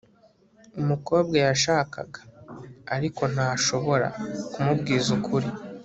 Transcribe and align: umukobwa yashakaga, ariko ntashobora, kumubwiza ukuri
umukobwa 0.81 1.35
yashakaga, 1.45 2.21
ariko 2.95 3.21
ntashobora, 3.33 4.07
kumubwiza 4.53 5.09
ukuri 5.19 5.49